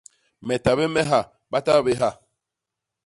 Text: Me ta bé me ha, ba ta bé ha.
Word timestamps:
Me 0.47 0.55
ta 0.63 0.71
bé 0.79 0.85
me 0.93 1.01
ha, 1.11 1.19
ba 1.51 1.59
ta 1.67 1.73
bé 1.85 1.93
ha. 2.01 2.09